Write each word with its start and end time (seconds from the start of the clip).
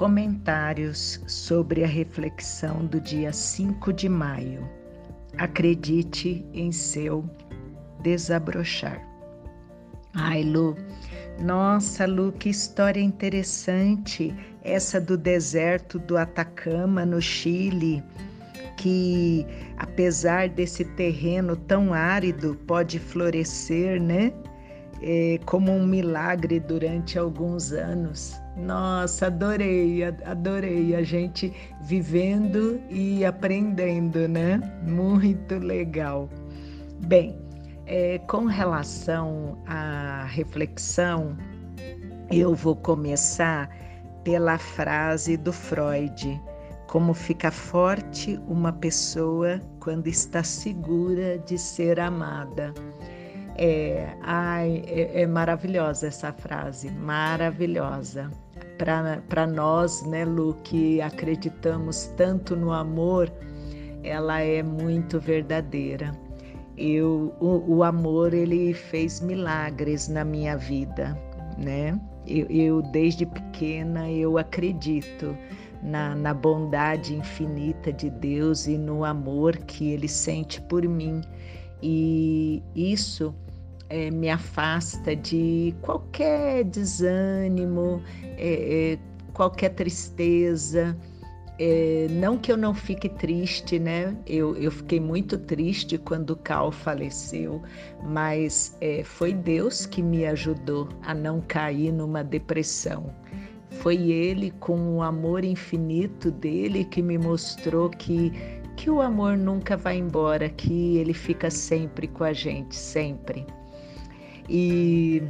Comentários 0.00 1.20
sobre 1.26 1.84
a 1.84 1.86
reflexão 1.86 2.86
do 2.86 2.98
dia 2.98 3.34
5 3.34 3.92
de 3.92 4.08
maio. 4.08 4.66
Acredite 5.36 6.42
em 6.54 6.72
seu 6.72 7.22
desabrochar. 8.02 9.06
Ai, 10.14 10.42
Lu, 10.42 10.74
nossa, 11.38 12.06
Lu, 12.06 12.32
que 12.32 12.48
história 12.48 12.98
interessante 13.02 14.34
essa 14.64 14.98
do 14.98 15.18
deserto 15.18 15.98
do 15.98 16.16
Atacama, 16.16 17.04
no 17.04 17.20
Chile, 17.20 18.02
que 18.78 19.46
apesar 19.76 20.48
desse 20.48 20.82
terreno 20.82 21.54
tão 21.56 21.92
árido, 21.92 22.56
pode 22.66 22.98
florescer, 22.98 24.00
né? 24.00 24.32
É, 25.02 25.38
como 25.44 25.70
um 25.70 25.84
milagre 25.86 26.58
durante 26.58 27.18
alguns 27.18 27.70
anos. 27.70 28.39
Nossa, 28.56 29.26
adorei, 29.26 30.04
adorei 30.04 30.94
a 30.94 31.02
gente 31.02 31.52
vivendo 31.82 32.80
e 32.90 33.24
aprendendo, 33.24 34.28
né? 34.28 34.60
Muito 34.82 35.54
legal. 35.58 36.28
Bem, 37.06 37.38
é, 37.86 38.18
com 38.18 38.44
relação 38.44 39.58
à 39.66 40.24
reflexão, 40.24 41.36
eu 42.30 42.54
vou 42.54 42.76
começar 42.76 43.68
pela 44.22 44.58
frase 44.58 45.36
do 45.36 45.52
Freud: 45.52 46.40
como 46.86 47.14
fica 47.14 47.50
forte 47.50 48.38
uma 48.46 48.72
pessoa 48.72 49.60
quando 49.80 50.08
está 50.08 50.42
segura 50.42 51.38
de 51.38 51.56
ser 51.56 51.98
amada. 51.98 52.74
É, 53.62 54.16
ai, 54.22 54.82
é, 54.86 55.20
é 55.20 55.26
maravilhosa 55.26 56.06
essa 56.06 56.32
frase, 56.32 56.90
maravilhosa. 56.90 58.30
Para 59.28 59.46
nós, 59.46 60.02
né, 60.06 60.24
Lu, 60.24 60.54
que 60.64 60.98
acreditamos 61.02 62.06
tanto 62.16 62.56
no 62.56 62.72
amor, 62.72 63.30
ela 64.02 64.40
é 64.40 64.62
muito 64.62 65.20
verdadeira. 65.20 66.10
Eu, 66.74 67.34
o, 67.38 67.76
o 67.76 67.84
amor, 67.84 68.32
ele 68.32 68.72
fez 68.72 69.20
milagres 69.20 70.08
na 70.08 70.24
minha 70.24 70.56
vida, 70.56 71.14
né? 71.58 72.00
Eu, 72.26 72.46
eu 72.46 72.80
desde 72.80 73.26
pequena, 73.26 74.10
eu 74.10 74.38
acredito 74.38 75.36
na, 75.82 76.14
na 76.16 76.32
bondade 76.32 77.14
infinita 77.14 77.92
de 77.92 78.08
Deus 78.08 78.66
e 78.66 78.78
no 78.78 79.04
amor 79.04 79.54
que 79.58 79.90
Ele 79.90 80.08
sente 80.08 80.62
por 80.62 80.82
mim. 80.88 81.20
E 81.82 82.62
isso 82.74 83.34
é, 83.90 84.10
me 84.10 84.30
afasta 84.30 85.14
de 85.16 85.74
qualquer 85.82 86.64
desânimo, 86.64 88.00
é, 88.22 88.92
é, 88.92 88.98
qualquer 89.34 89.70
tristeza. 89.70 90.96
É, 91.58 92.06
não 92.12 92.38
que 92.38 92.50
eu 92.50 92.56
não 92.56 92.72
fique 92.72 93.06
triste, 93.06 93.78
né? 93.78 94.16
Eu, 94.26 94.56
eu 94.56 94.70
fiquei 94.70 94.98
muito 94.98 95.36
triste 95.36 95.98
quando 95.98 96.30
o 96.30 96.36
Cal 96.36 96.72
faleceu, 96.72 97.60
mas 98.02 98.74
é, 98.80 99.04
foi 99.04 99.34
Deus 99.34 99.84
que 99.84 100.02
me 100.02 100.24
ajudou 100.24 100.88
a 101.02 101.12
não 101.12 101.42
cair 101.42 101.92
numa 101.92 102.24
depressão. 102.24 103.12
Foi 103.68 103.96
Ele, 104.10 104.52
com 104.52 104.96
o 104.96 105.02
amor 105.02 105.44
infinito 105.44 106.30
dele, 106.30 106.84
que 106.84 107.02
me 107.02 107.18
mostrou 107.18 107.90
que, 107.90 108.32
que 108.74 108.88
o 108.88 109.02
amor 109.02 109.36
nunca 109.36 109.76
vai 109.76 109.98
embora, 109.98 110.48
que 110.48 110.96
ele 110.96 111.12
fica 111.12 111.50
sempre 111.50 112.08
com 112.08 112.24
a 112.24 112.32
gente, 112.32 112.74
sempre. 112.74 113.46
E 114.52 115.22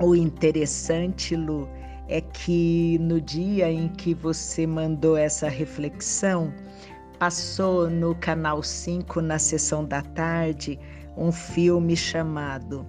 o 0.00 0.14
interessante, 0.14 1.36
Lu, 1.36 1.68
é 2.08 2.22
que 2.22 2.96
no 2.98 3.20
dia 3.20 3.70
em 3.70 3.88
que 3.88 4.14
você 4.14 4.66
mandou 4.66 5.18
essa 5.18 5.50
reflexão, 5.50 6.50
passou 7.18 7.90
no 7.90 8.14
canal 8.14 8.62
5, 8.62 9.20
na 9.20 9.38
sessão 9.38 9.84
da 9.84 10.00
tarde, 10.00 10.78
um 11.14 11.30
filme 11.30 11.94
chamado 11.94 12.86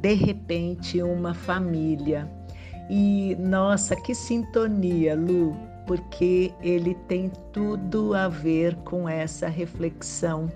De 0.00 0.14
repente 0.14 1.02
uma 1.02 1.34
família. 1.34 2.30
E 2.88 3.36
nossa, 3.38 3.94
que 3.94 4.14
sintonia, 4.14 5.14
Lu, 5.14 5.54
porque 5.86 6.54
ele 6.62 6.94
tem 7.06 7.30
tudo 7.52 8.14
a 8.14 8.28
ver 8.28 8.74
com 8.76 9.06
essa 9.06 9.46
reflexão. 9.46 10.48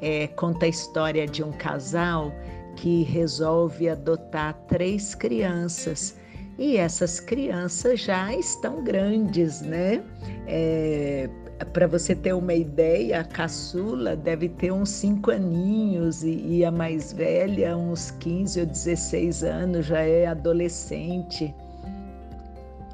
É, 0.00 0.28
conta 0.28 0.66
a 0.66 0.68
história 0.68 1.26
de 1.26 1.42
um 1.42 1.50
casal 1.50 2.32
que 2.80 3.02
resolve 3.02 3.88
adotar 3.88 4.54
três 4.68 5.14
crianças. 5.14 6.16
E 6.56 6.76
essas 6.76 7.20
crianças 7.20 8.00
já 8.00 8.32
estão 8.34 8.82
grandes, 8.82 9.60
né? 9.60 10.02
É, 10.46 11.28
Para 11.72 11.86
você 11.88 12.14
ter 12.14 12.32
uma 12.32 12.54
ideia, 12.54 13.20
a 13.20 13.24
caçula 13.24 14.16
deve 14.16 14.48
ter 14.48 14.72
uns 14.72 14.90
cinco 14.90 15.30
aninhos 15.32 16.22
e, 16.22 16.58
e 16.58 16.64
a 16.64 16.70
mais 16.70 17.12
velha, 17.12 17.76
uns 17.76 18.12
15 18.12 18.60
ou 18.60 18.66
16 18.66 19.42
anos, 19.42 19.86
já 19.86 20.00
é 20.00 20.26
adolescente. 20.26 21.52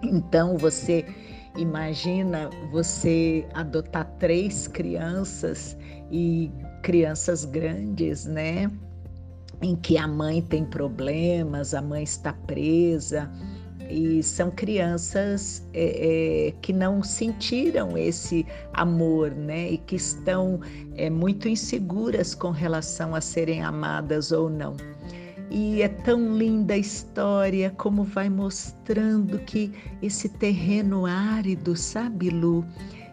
Então 0.03 0.57
você 0.57 1.05
imagina 1.57 2.51
você 2.73 3.47
adotar 3.53 4.11
três 4.19 4.67
crianças 4.67 5.77
e 6.11 6.51
crianças 6.83 7.45
grandes, 7.45 8.25
né? 8.27 8.71
Em 9.65 9.75
que 9.77 9.97
a 9.97 10.07
mãe 10.07 10.43
tem 10.43 10.65
problemas, 10.65 11.73
a 11.73 11.81
mãe 11.81 12.03
está 12.03 12.35
presa, 12.35 13.31
e 13.89 14.23
são 14.23 14.51
crianças 14.51 15.67
é, 15.73 16.49
é, 16.49 16.51
que 16.61 16.73
não 16.73 17.03
sentiram 17.03 17.97
esse 17.97 18.47
amor, 18.73 19.31
né? 19.31 19.71
E 19.73 19.79
que 19.79 19.97
estão 19.97 20.61
é, 20.97 21.09
muito 21.09 21.49
inseguras 21.49 22.35
com 22.35 22.51
relação 22.51 23.15
a 23.15 23.21
serem 23.21 23.63
amadas 23.63 24.33
ou 24.33 24.51
não. 24.51 24.77
E 25.51 25.83
é 25.83 25.89
tão 25.89 26.37
linda 26.37 26.75
a 26.75 26.79
história, 26.79 27.71
como 27.77 28.05
vai 28.05 28.29
mostrando 28.29 29.39
que 29.41 29.73
esse 30.03 30.29
terreno 30.29 31.07
árido, 31.07 31.77
sabe, 31.77 32.31
Lu? 32.31 32.65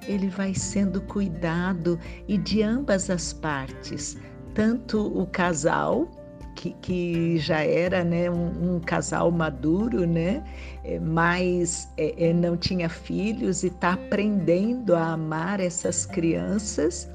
Ele 0.07 0.29
vai 0.29 0.53
sendo 0.53 1.01
cuidado 1.01 2.00
e 2.28 2.38
de 2.38 2.63
ambas 2.63 3.09
as 3.09 3.31
partes, 3.31 4.18
tanto 4.53 5.06
o 5.18 5.28
casal 5.28 6.09
que, 6.56 6.72
que 6.81 7.38
já 7.38 7.63
era 7.63 8.03
né, 8.03 8.29
um, 8.29 8.75
um 8.75 8.79
casal 8.79 9.31
maduro, 9.31 10.06
né, 10.06 10.44
é, 10.84 11.00
mas 11.00 11.89
é, 11.97 12.29
é, 12.29 12.34
não 12.34 12.56
tinha 12.57 12.89
filhos 12.89 13.63
e 13.63 13.67
está 13.67 13.94
aprendendo 13.94 14.95
a 14.95 15.13
amar 15.13 15.59
essas 15.59 16.06
crianças 16.06 17.09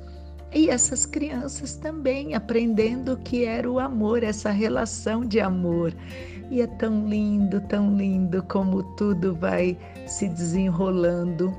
e 0.54 0.70
essas 0.70 1.04
crianças 1.04 1.76
também 1.76 2.34
aprendendo 2.34 3.12
o 3.12 3.16
que 3.16 3.44
era 3.44 3.70
o 3.70 3.78
amor, 3.78 4.22
essa 4.22 4.50
relação 4.50 5.24
de 5.24 5.41
amor. 5.41 5.92
E 6.50 6.60
é 6.60 6.66
tão 6.66 7.08
lindo, 7.08 7.60
tão 7.62 7.97
lindo 7.97 8.42
como 8.44 8.82
tudo 8.94 9.34
vai 9.34 9.76
se 10.06 10.28
desenrolando 10.28 11.53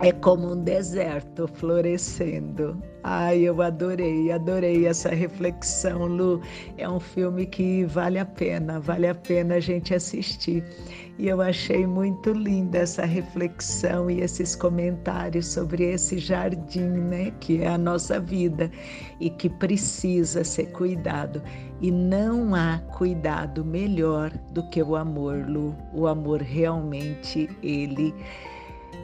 é 0.00 0.12
como 0.12 0.52
um 0.52 0.62
deserto 0.62 1.46
florescendo. 1.46 2.82
Ai, 3.04 3.40
eu 3.40 3.60
adorei, 3.60 4.30
adorei 4.30 4.86
essa 4.86 5.08
reflexão, 5.08 6.06
Lu. 6.06 6.40
É 6.78 6.88
um 6.88 7.00
filme 7.00 7.46
que 7.46 7.84
vale 7.84 8.18
a 8.18 8.24
pena, 8.24 8.78
vale 8.78 9.08
a 9.08 9.14
pena 9.14 9.56
a 9.56 9.60
gente 9.60 9.92
assistir. 9.92 10.64
E 11.18 11.28
eu 11.28 11.40
achei 11.40 11.86
muito 11.86 12.32
linda 12.32 12.78
essa 12.78 13.04
reflexão 13.04 14.08
e 14.08 14.20
esses 14.20 14.54
comentários 14.54 15.46
sobre 15.46 15.84
esse 15.84 16.18
jardim, 16.18 16.88
né, 16.88 17.32
que 17.40 17.62
é 17.62 17.68
a 17.68 17.78
nossa 17.78 18.20
vida 18.20 18.70
e 19.20 19.28
que 19.30 19.48
precisa 19.48 20.44
ser 20.44 20.66
cuidado. 20.66 21.42
E 21.80 21.90
não 21.90 22.54
há 22.54 22.78
cuidado 22.96 23.64
melhor 23.64 24.30
do 24.52 24.62
que 24.70 24.80
o 24.82 24.94
amor, 24.94 25.44
Lu. 25.48 25.76
O 25.92 26.06
amor 26.06 26.40
realmente 26.40 27.48
ele 27.62 28.14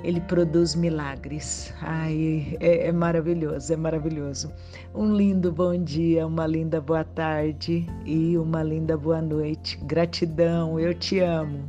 ele 0.03 0.21
produz 0.21 0.75
milagres. 0.75 1.75
Ai, 1.81 2.57
é, 2.61 2.89
é, 2.89 2.93
maravilhoso, 2.93 3.73
é 3.73 3.77
maravilhoso. 3.77 4.53
Um 4.95 5.15
lindo 5.15 5.53
bom 5.53 5.77
dia, 5.83 6.27
uma 6.27 6.47
linda 6.47 6.81
boa 6.81 7.05
tarde 7.05 7.87
e 8.05 8.37
uma 8.39 8.63
linda 8.63 8.97
boa 8.97 9.21
noite. 9.21 9.79
Gratidão, 9.85 10.79
eu 10.79 10.95
te 10.95 11.21
amo. 11.21 11.69